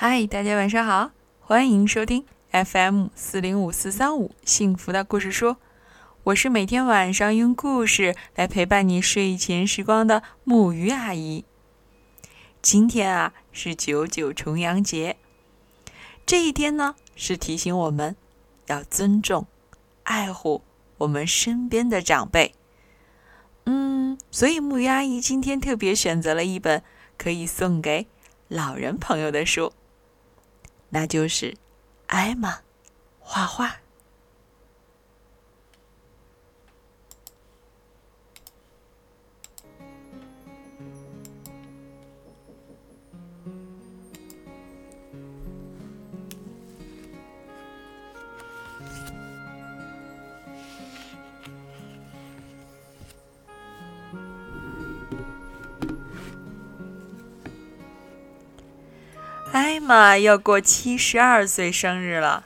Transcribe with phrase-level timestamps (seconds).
[0.00, 5.56] 嗨，大家晚上好，欢迎收听 FM 四零五四三五幸福的故事书。
[6.22, 11.44] 我是每天晚上用故事来陪伴你睡前时光的木鱼阿姨。
[12.62, 15.16] 今天啊是九九重阳节，
[16.24, 18.14] 这一天呢是提醒我们
[18.68, 19.48] 要尊重、
[20.04, 20.62] 爱护
[20.98, 22.54] 我们身边的长辈。
[23.64, 26.84] 嗯，所以木鱼阿姨今天特别选择了一本
[27.16, 28.06] 可以送给
[28.46, 29.72] 老人朋友的书。
[30.90, 31.54] 那就是
[32.06, 32.58] 艾玛
[33.18, 33.76] 画画。
[59.78, 62.44] 艾玛要过七十二岁生日了。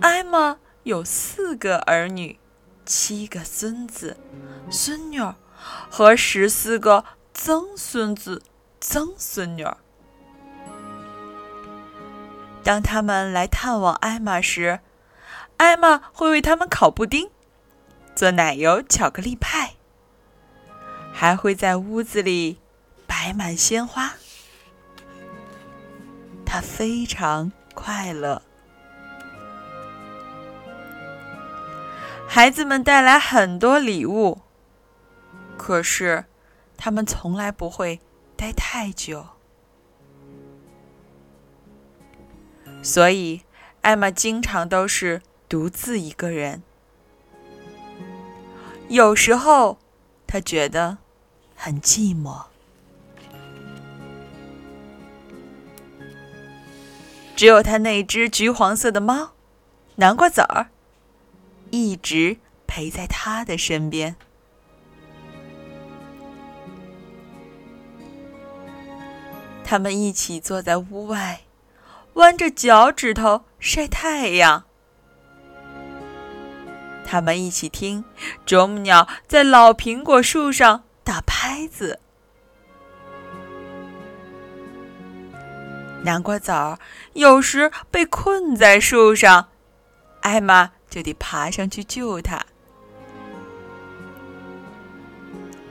[0.00, 2.36] 艾玛有四个儿女，
[2.84, 4.16] 七个孙子、
[4.68, 5.36] 孙女儿
[5.88, 8.42] 和十四个曾孙子、
[8.80, 9.76] 曾孙女儿。
[12.64, 14.80] 当他们来探望艾玛时，
[15.58, 17.30] 艾玛会为他们烤布丁、
[18.16, 19.74] 做奶油巧克力派，
[21.12, 22.58] 还会在屋子里
[23.06, 24.07] 摆满鲜花。
[26.50, 28.40] 他非常快乐。
[32.26, 34.40] 孩子们带来很多礼物，
[35.58, 36.24] 可是
[36.78, 38.00] 他们从来不会
[38.34, 39.26] 待太久，
[42.82, 43.42] 所以
[43.82, 46.62] 艾玛经常都是独自一个人。
[48.88, 49.76] 有时候，
[50.26, 50.96] 他觉得
[51.54, 52.46] 很寂寞。
[57.38, 59.30] 只有他那只橘黄色的猫，
[59.94, 60.70] 南瓜籽儿，
[61.70, 64.16] 一直陪在他的身边。
[69.62, 71.42] 他们一起坐在屋外，
[72.14, 74.64] 弯着脚趾头晒太阳。
[77.06, 78.04] 他们一起听
[78.44, 82.00] 啄木鸟在老苹果树上打拍子。
[86.02, 86.78] 南瓜籽儿
[87.12, 89.48] 有时被困在树上，
[90.20, 92.46] 艾玛就得爬上去救它。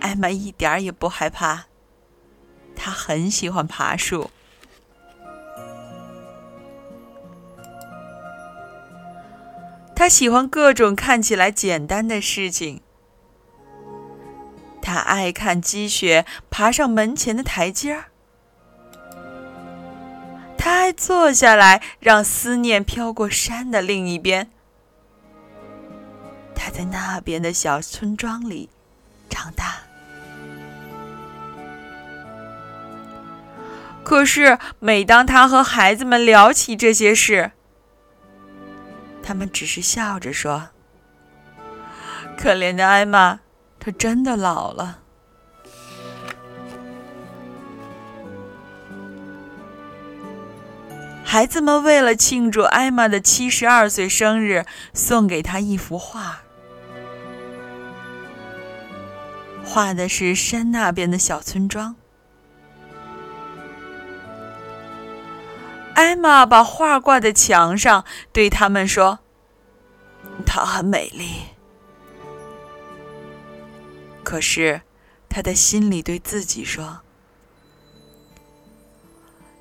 [0.00, 1.64] 艾玛一点也不害怕，
[2.74, 4.30] 她很喜欢爬树。
[9.94, 12.80] 她喜欢各种看起来简单的事情。
[14.80, 18.11] 她爱看积雪爬上门前的台阶儿。
[20.92, 24.50] 坐下来，让思念飘过山的另一边。
[26.54, 28.70] 他在那边的小村庄里
[29.28, 29.78] 长大。
[34.04, 37.52] 可是，每当他和孩子们聊起这些事，
[39.22, 40.70] 他们只是笑着说
[42.36, 43.40] ：“可怜的艾玛，
[43.78, 44.98] 她真的老了。”
[51.32, 56.42] 孩子们为了庆祝艾玛的七十二岁生日，送给她一幅画，
[59.64, 61.96] 画的是山那边的小村庄。
[65.94, 69.20] 艾玛把画挂在墙上，对他们说
[70.44, 71.44] ：“她很美丽。”
[74.22, 74.82] 可是，
[75.30, 77.00] 她的心里对自己说：“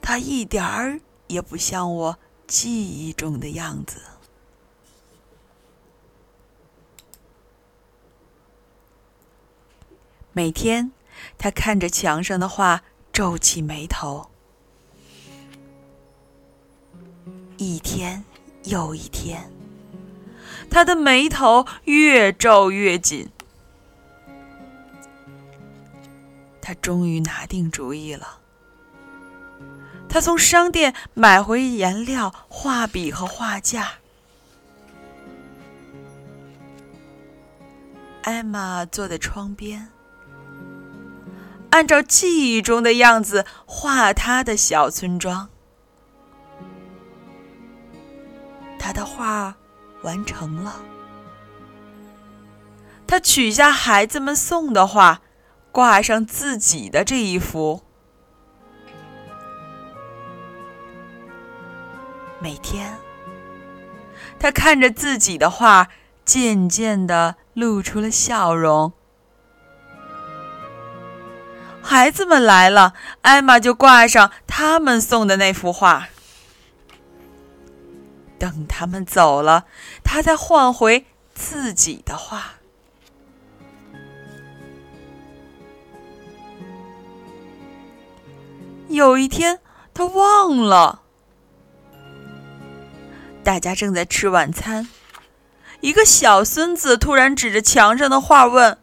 [0.00, 4.02] 她一点儿。”也不像我记忆中的样子。
[10.32, 10.92] 每天，
[11.36, 14.30] 他看着墙上的画，皱起眉头。
[17.56, 18.24] 一天
[18.64, 19.50] 又一天，
[20.70, 23.28] 他的眉头越皱越紧。
[26.62, 28.40] 他终于拿定主意了。
[30.08, 33.92] 他从商店买回颜料、画笔和画架。
[38.22, 39.88] 艾玛坐在窗边，
[41.70, 45.48] 按照记忆中的样子画他的小村庄。
[48.78, 49.56] 他的画
[50.02, 50.76] 完成了。
[53.06, 55.22] 他取下孩子们送的画，
[55.72, 57.82] 挂上自己的这一幅。
[62.40, 62.96] 每天，
[64.38, 65.88] 他看着自己的画，
[66.24, 68.92] 渐渐的露出了笑容。
[71.82, 76.08] 孩子们来了，艾玛就挂上他们送的那幅画。
[78.38, 79.64] 等他们走了，
[80.04, 82.52] 他再换回自己的画。
[88.88, 89.58] 有一天，
[89.92, 91.02] 他忘了。
[93.48, 94.88] 大家正在吃晚餐，
[95.80, 98.76] 一个小孙子突然指着墙上的画问：“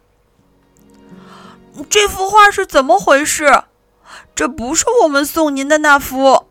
[1.88, 3.62] 这幅画是怎么回事？
[4.34, 6.48] 这不是我们送您的那幅。”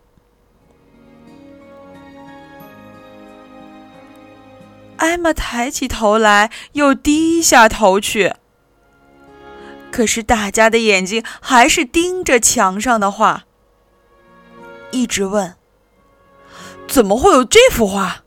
[4.96, 8.36] 艾玛抬起头来，又低下头去。
[9.92, 13.44] 可是大家的眼睛还是盯着墙上的画，
[14.92, 15.58] 一直问。
[16.96, 18.24] 怎么会有这幅画？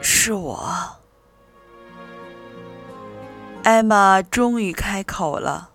[0.00, 0.64] 是我。
[3.64, 5.70] 艾玛终于开口了。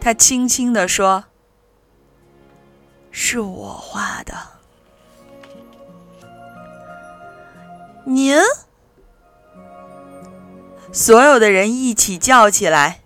[0.00, 1.24] 她轻轻地说
[3.12, 4.34] ：“是我画的。”
[8.08, 8.38] 您？
[10.90, 13.00] 所有的人一起叫起来。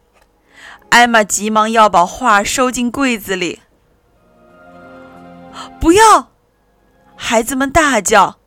[0.91, 3.61] 艾玛急忙要把画收进柜子里。
[5.81, 6.31] 不要！
[7.17, 8.39] 孩子们大叫：“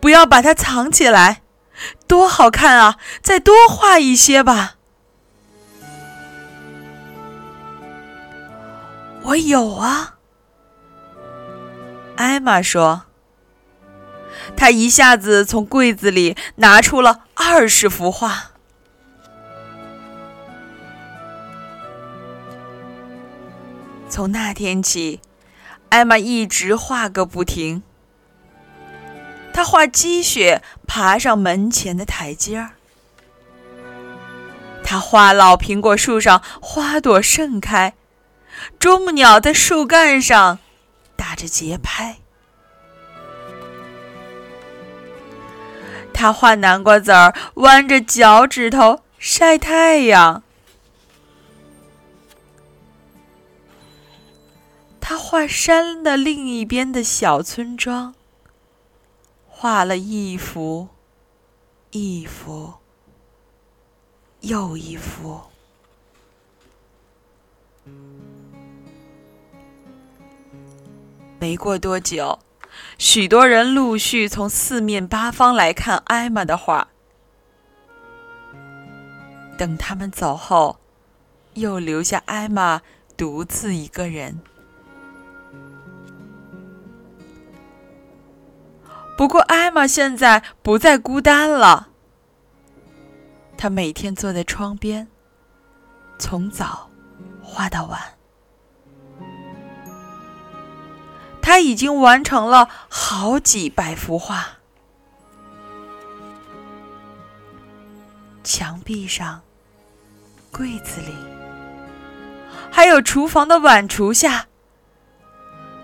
[0.00, 1.42] 不要把它藏起来！
[2.06, 2.96] 多好看啊！
[3.22, 4.76] 再多画一些吧。”
[9.22, 10.16] 我有啊，
[12.16, 13.02] 艾玛说。
[14.56, 18.50] 她一下子从柜子里拿出了二十幅画。
[24.16, 25.20] 从那天起，
[25.90, 27.82] 艾玛一直画个不停。
[29.52, 32.70] 她画积雪爬上门前的台阶儿，
[34.82, 37.92] 她画老苹果树上花朵盛开，
[38.78, 40.60] 啄木鸟在树干上
[41.14, 42.16] 打着节拍。
[46.14, 50.42] 她画南瓜籽儿弯着脚趾头晒太阳。
[55.08, 58.12] 他画山的另一边的小村庄，
[59.46, 60.88] 画了一幅，
[61.92, 62.74] 一幅，
[64.40, 65.40] 又一幅。
[71.38, 72.40] 没过多久，
[72.98, 76.88] 许多人陆续从四面八方来看艾玛的画。
[79.56, 80.80] 等他们走后，
[81.54, 82.82] 又留下艾玛
[83.16, 84.40] 独自一个人。
[89.16, 91.88] 不过，艾玛现在不再孤单了。
[93.56, 95.08] 她每天坐在窗边，
[96.18, 96.90] 从早
[97.42, 97.98] 画到晚。
[101.40, 104.46] 她已经完成了好几百幅画。
[108.44, 109.40] 墙壁上、
[110.52, 111.14] 柜子里，
[112.70, 114.46] 还有厨房的碗橱下，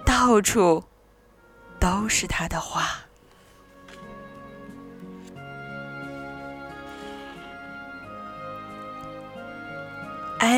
[0.04, 0.84] 到处
[1.80, 2.88] 都是她的画。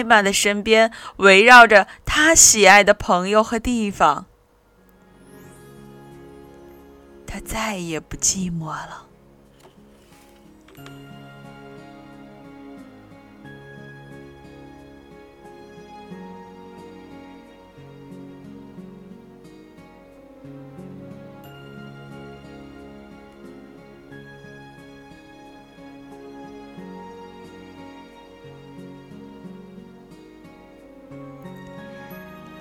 [0.05, 4.27] 曼的身边围绕着他喜爱的朋友和地方，
[7.27, 9.07] 他再也不寂寞了。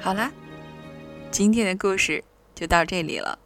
[0.04, 0.30] 好啦，
[1.32, 2.22] 今天的故事
[2.54, 3.40] 就到这里了。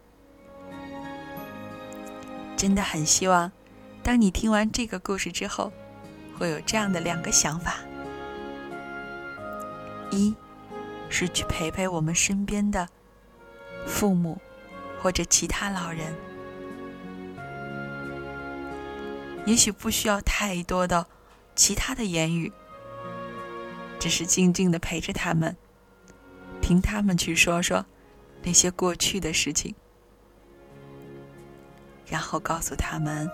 [2.57, 3.51] 真的很希望，
[4.01, 5.71] 当你听完这个故事之后，
[6.35, 7.75] 会有这样的两个想法：
[10.09, 10.35] 一
[11.11, 12.89] 是去陪陪我们身边的
[13.85, 14.41] 父母
[14.99, 16.11] 或者其他老人，
[19.45, 21.05] 也许不需要太多的
[21.55, 22.51] 其他的言语，
[23.99, 25.55] 只是静静的陪着他们。
[26.67, 27.85] 听他们去说说
[28.43, 29.73] 那些过去的事情，
[32.05, 33.31] 然后告诉他们，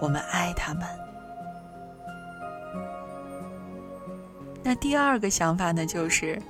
[0.00, 0.86] 我们爱他们。
[4.62, 6.40] 那第二个想法呢，就是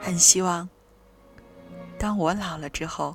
[0.00, 0.68] 很希望，
[1.96, 3.14] 当我老了之后，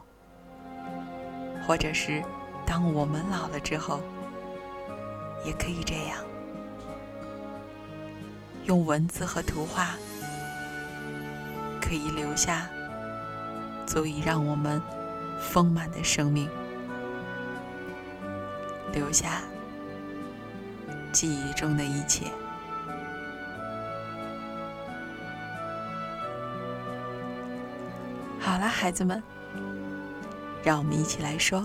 [1.67, 2.23] 或者是
[2.65, 3.99] 当我们老了之后，
[5.43, 6.17] 也可以这样，
[8.65, 9.89] 用文字和图画，
[11.81, 12.69] 可以留下
[13.85, 14.81] 足以让我们
[15.39, 16.47] 丰满的生命，
[18.93, 19.41] 留下
[21.11, 22.27] 记忆中的一切。
[28.39, 29.21] 好了，孩子们，
[30.63, 31.59] 让我们一起来说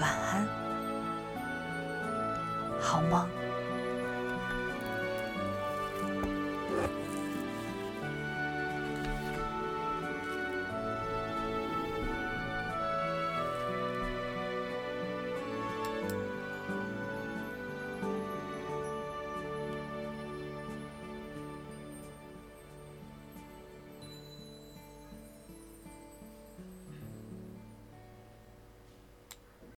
[0.00, 0.46] 晚安，
[2.80, 3.41] 好梦。